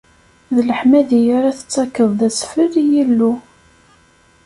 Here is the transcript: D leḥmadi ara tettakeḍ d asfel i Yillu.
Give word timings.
D 0.55 0.57
leḥmadi 0.67 1.21
ara 1.37 1.57
tettakeḍ 1.57 2.09
d 2.19 2.21
asfel 2.27 2.71
i 2.81 2.83
Yillu. 2.91 3.33